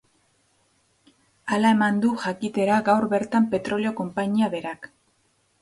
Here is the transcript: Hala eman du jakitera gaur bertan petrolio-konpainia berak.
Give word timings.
Hala 1.49 1.73
eman 1.77 2.01
du 2.05 2.15
jakitera 2.25 2.79
gaur 2.89 3.07
bertan 3.15 3.47
petrolio-konpainia 3.55 4.53
berak. 4.59 4.91